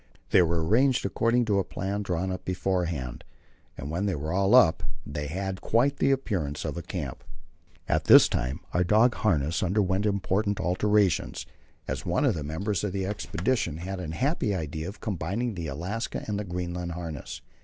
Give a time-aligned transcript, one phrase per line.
[0.31, 3.23] They were arranged according to a plan drawn up beforehand,
[3.77, 7.23] and when they were all up they had quite the appearance of a camp.
[7.87, 11.45] At this time our dog harness underwent important alterations,
[11.87, 15.67] as one of the members of the expedition had the happy idea of combining the
[15.67, 17.41] Alaska and the Greenland harness.